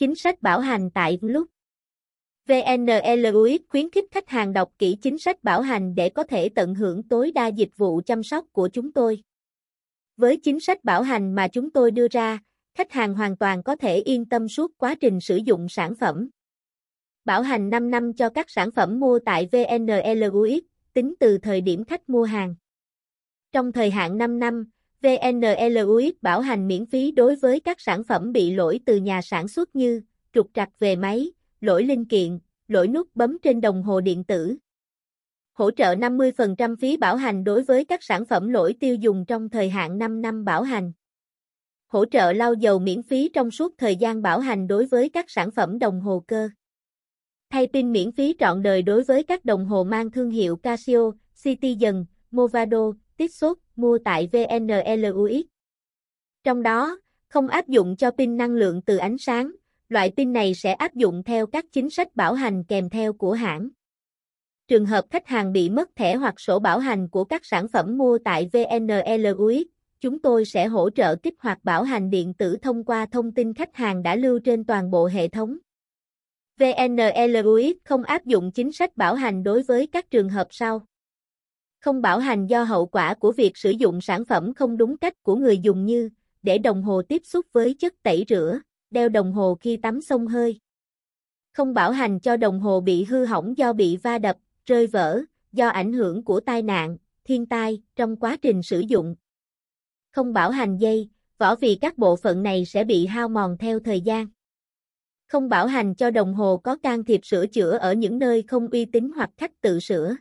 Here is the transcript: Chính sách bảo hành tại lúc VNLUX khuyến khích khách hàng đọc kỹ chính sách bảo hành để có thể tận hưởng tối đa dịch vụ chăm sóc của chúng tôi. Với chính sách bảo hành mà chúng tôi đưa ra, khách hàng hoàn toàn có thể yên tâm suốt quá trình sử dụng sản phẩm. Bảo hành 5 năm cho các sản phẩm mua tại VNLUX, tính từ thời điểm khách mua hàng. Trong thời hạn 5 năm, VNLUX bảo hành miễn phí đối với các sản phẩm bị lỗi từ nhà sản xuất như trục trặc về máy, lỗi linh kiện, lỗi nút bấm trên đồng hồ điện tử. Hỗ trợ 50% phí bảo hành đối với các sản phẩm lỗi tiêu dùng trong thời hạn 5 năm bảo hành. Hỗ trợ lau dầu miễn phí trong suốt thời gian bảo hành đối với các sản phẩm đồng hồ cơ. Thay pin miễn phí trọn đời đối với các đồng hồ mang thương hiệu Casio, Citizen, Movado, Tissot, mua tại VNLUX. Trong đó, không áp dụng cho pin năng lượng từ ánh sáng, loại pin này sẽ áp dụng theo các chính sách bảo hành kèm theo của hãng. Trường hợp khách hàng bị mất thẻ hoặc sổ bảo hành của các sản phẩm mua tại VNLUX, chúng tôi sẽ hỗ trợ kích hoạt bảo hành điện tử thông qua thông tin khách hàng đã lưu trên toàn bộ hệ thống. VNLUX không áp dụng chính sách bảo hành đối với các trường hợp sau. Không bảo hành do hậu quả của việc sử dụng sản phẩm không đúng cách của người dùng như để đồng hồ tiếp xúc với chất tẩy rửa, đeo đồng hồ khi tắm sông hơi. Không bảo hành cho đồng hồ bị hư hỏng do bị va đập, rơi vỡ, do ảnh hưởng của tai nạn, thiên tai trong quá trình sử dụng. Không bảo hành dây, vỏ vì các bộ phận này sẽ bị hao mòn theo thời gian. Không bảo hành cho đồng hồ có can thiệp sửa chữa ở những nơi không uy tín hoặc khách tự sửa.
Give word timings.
Chính 0.00 0.14
sách 0.14 0.42
bảo 0.42 0.60
hành 0.60 0.90
tại 0.90 1.18
lúc 1.22 1.48
VNLUX 2.48 3.60
khuyến 3.68 3.90
khích 3.90 4.04
khách 4.10 4.28
hàng 4.28 4.52
đọc 4.52 4.72
kỹ 4.78 4.96
chính 5.02 5.18
sách 5.18 5.44
bảo 5.44 5.60
hành 5.60 5.94
để 5.94 6.08
có 6.08 6.22
thể 6.22 6.48
tận 6.48 6.74
hưởng 6.74 7.02
tối 7.02 7.32
đa 7.34 7.46
dịch 7.46 7.76
vụ 7.76 8.00
chăm 8.06 8.22
sóc 8.22 8.44
của 8.52 8.68
chúng 8.72 8.92
tôi. 8.92 9.22
Với 10.16 10.36
chính 10.36 10.60
sách 10.60 10.84
bảo 10.84 11.02
hành 11.02 11.34
mà 11.34 11.48
chúng 11.48 11.70
tôi 11.70 11.90
đưa 11.90 12.08
ra, 12.08 12.38
khách 12.74 12.92
hàng 12.92 13.14
hoàn 13.14 13.36
toàn 13.36 13.62
có 13.62 13.76
thể 13.76 13.96
yên 13.96 14.24
tâm 14.24 14.48
suốt 14.48 14.78
quá 14.78 14.94
trình 14.94 15.20
sử 15.20 15.36
dụng 15.36 15.68
sản 15.68 15.94
phẩm. 15.94 16.30
Bảo 17.24 17.42
hành 17.42 17.70
5 17.70 17.90
năm 17.90 18.12
cho 18.12 18.28
các 18.28 18.50
sản 18.50 18.70
phẩm 18.70 19.00
mua 19.00 19.18
tại 19.26 19.48
VNLUX, 19.52 20.62
tính 20.92 21.14
từ 21.20 21.38
thời 21.38 21.60
điểm 21.60 21.84
khách 21.84 22.08
mua 22.08 22.24
hàng. 22.24 22.54
Trong 23.52 23.72
thời 23.72 23.90
hạn 23.90 24.18
5 24.18 24.38
năm, 24.38 24.70
VNLUX 25.02 26.12
bảo 26.22 26.40
hành 26.40 26.68
miễn 26.68 26.86
phí 26.86 27.10
đối 27.10 27.36
với 27.36 27.60
các 27.60 27.80
sản 27.80 28.04
phẩm 28.04 28.32
bị 28.32 28.50
lỗi 28.50 28.80
từ 28.86 28.96
nhà 28.96 29.22
sản 29.22 29.48
xuất 29.48 29.76
như 29.76 30.02
trục 30.32 30.50
trặc 30.54 30.68
về 30.78 30.96
máy, 30.96 31.32
lỗi 31.60 31.84
linh 31.84 32.04
kiện, 32.04 32.38
lỗi 32.68 32.88
nút 32.88 33.08
bấm 33.14 33.38
trên 33.42 33.60
đồng 33.60 33.82
hồ 33.82 34.00
điện 34.00 34.24
tử. 34.24 34.56
Hỗ 35.52 35.70
trợ 35.70 35.94
50% 35.94 36.76
phí 36.76 36.96
bảo 36.96 37.16
hành 37.16 37.44
đối 37.44 37.62
với 37.62 37.84
các 37.84 38.02
sản 38.02 38.24
phẩm 38.24 38.48
lỗi 38.48 38.74
tiêu 38.80 38.94
dùng 38.94 39.24
trong 39.24 39.48
thời 39.48 39.70
hạn 39.70 39.98
5 39.98 40.22
năm 40.22 40.44
bảo 40.44 40.62
hành. 40.62 40.92
Hỗ 41.86 42.04
trợ 42.04 42.32
lau 42.32 42.54
dầu 42.54 42.78
miễn 42.78 43.02
phí 43.02 43.28
trong 43.28 43.50
suốt 43.50 43.74
thời 43.78 43.96
gian 43.96 44.22
bảo 44.22 44.40
hành 44.40 44.66
đối 44.66 44.86
với 44.86 45.08
các 45.08 45.30
sản 45.30 45.50
phẩm 45.50 45.78
đồng 45.78 46.00
hồ 46.00 46.24
cơ. 46.26 46.48
Thay 47.50 47.68
pin 47.72 47.92
miễn 47.92 48.12
phí 48.12 48.34
trọn 48.38 48.62
đời 48.62 48.82
đối 48.82 49.02
với 49.02 49.22
các 49.22 49.44
đồng 49.44 49.66
hồ 49.66 49.84
mang 49.84 50.10
thương 50.10 50.30
hiệu 50.30 50.56
Casio, 50.56 51.10
Citizen, 51.42 52.04
Movado, 52.30 52.92
Tissot, 53.20 53.58
mua 53.76 53.98
tại 54.04 54.28
VNLUX. 54.32 55.44
Trong 56.44 56.62
đó, 56.62 56.98
không 57.28 57.48
áp 57.48 57.68
dụng 57.68 57.96
cho 57.96 58.10
pin 58.10 58.36
năng 58.36 58.50
lượng 58.50 58.82
từ 58.82 58.96
ánh 58.96 59.18
sáng, 59.18 59.52
loại 59.88 60.12
pin 60.16 60.32
này 60.32 60.54
sẽ 60.54 60.72
áp 60.72 60.94
dụng 60.94 61.22
theo 61.22 61.46
các 61.46 61.64
chính 61.72 61.90
sách 61.90 62.16
bảo 62.16 62.34
hành 62.34 62.64
kèm 62.64 62.90
theo 62.90 63.12
của 63.12 63.32
hãng. 63.32 63.68
Trường 64.68 64.86
hợp 64.86 65.04
khách 65.10 65.26
hàng 65.26 65.52
bị 65.52 65.70
mất 65.70 65.96
thẻ 65.96 66.16
hoặc 66.16 66.40
sổ 66.40 66.58
bảo 66.58 66.78
hành 66.78 67.08
của 67.08 67.24
các 67.24 67.44
sản 67.44 67.68
phẩm 67.68 67.98
mua 67.98 68.18
tại 68.24 68.50
VNLUX, 68.52 69.62
chúng 70.00 70.22
tôi 70.22 70.44
sẽ 70.44 70.66
hỗ 70.66 70.90
trợ 70.90 71.16
kích 71.16 71.34
hoạt 71.38 71.64
bảo 71.64 71.82
hành 71.82 72.10
điện 72.10 72.34
tử 72.34 72.56
thông 72.62 72.84
qua 72.84 73.06
thông 73.06 73.32
tin 73.32 73.54
khách 73.54 73.76
hàng 73.76 74.02
đã 74.02 74.16
lưu 74.16 74.38
trên 74.38 74.64
toàn 74.64 74.90
bộ 74.90 75.06
hệ 75.06 75.28
thống. 75.28 75.58
VNLUX 76.58 77.76
không 77.84 78.02
áp 78.02 78.24
dụng 78.24 78.52
chính 78.52 78.72
sách 78.72 78.96
bảo 78.96 79.14
hành 79.14 79.42
đối 79.42 79.62
với 79.62 79.86
các 79.86 80.10
trường 80.10 80.28
hợp 80.28 80.46
sau. 80.50 80.86
Không 81.80 82.02
bảo 82.02 82.18
hành 82.18 82.46
do 82.46 82.64
hậu 82.64 82.86
quả 82.86 83.14
của 83.14 83.32
việc 83.32 83.56
sử 83.56 83.70
dụng 83.70 84.00
sản 84.00 84.24
phẩm 84.24 84.54
không 84.54 84.76
đúng 84.76 84.96
cách 84.96 85.22
của 85.22 85.36
người 85.36 85.58
dùng 85.58 85.86
như 85.86 86.10
để 86.42 86.58
đồng 86.58 86.82
hồ 86.82 87.02
tiếp 87.02 87.22
xúc 87.24 87.46
với 87.52 87.76
chất 87.78 87.94
tẩy 88.02 88.24
rửa, 88.28 88.60
đeo 88.90 89.08
đồng 89.08 89.32
hồ 89.32 89.54
khi 89.60 89.76
tắm 89.76 90.00
sông 90.00 90.26
hơi. 90.26 90.60
Không 91.52 91.74
bảo 91.74 91.90
hành 91.90 92.20
cho 92.20 92.36
đồng 92.36 92.60
hồ 92.60 92.80
bị 92.80 93.04
hư 93.04 93.24
hỏng 93.24 93.58
do 93.58 93.72
bị 93.72 93.96
va 93.96 94.18
đập, 94.18 94.36
rơi 94.66 94.86
vỡ, 94.86 95.22
do 95.52 95.68
ảnh 95.68 95.92
hưởng 95.92 96.24
của 96.24 96.40
tai 96.40 96.62
nạn, 96.62 96.96
thiên 97.24 97.46
tai 97.46 97.82
trong 97.96 98.16
quá 98.16 98.36
trình 98.42 98.62
sử 98.62 98.80
dụng. 98.80 99.14
Không 100.12 100.32
bảo 100.32 100.50
hành 100.50 100.78
dây, 100.78 101.08
vỏ 101.38 101.56
vì 101.56 101.74
các 101.74 101.98
bộ 101.98 102.16
phận 102.16 102.42
này 102.42 102.64
sẽ 102.64 102.84
bị 102.84 103.06
hao 103.06 103.28
mòn 103.28 103.56
theo 103.58 103.80
thời 103.80 104.00
gian. 104.00 104.26
Không 105.26 105.48
bảo 105.48 105.66
hành 105.66 105.94
cho 105.94 106.10
đồng 106.10 106.34
hồ 106.34 106.56
có 106.56 106.76
can 106.76 107.04
thiệp 107.04 107.20
sửa 107.24 107.46
chữa 107.46 107.70
ở 107.70 107.92
những 107.92 108.18
nơi 108.18 108.42
không 108.48 108.68
uy 108.70 108.84
tín 108.84 109.10
hoặc 109.16 109.30
khách 109.36 109.60
tự 109.60 109.80
sửa. 109.80 110.16